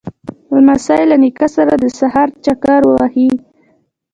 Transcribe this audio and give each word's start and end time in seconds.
لمسی 0.55 1.01
له 1.11 1.15
نیکه 1.23 1.47
سره 1.55 1.73
د 1.77 1.83
سهار 1.99 2.29
چکر 2.45 2.81
وهي. 2.95 3.31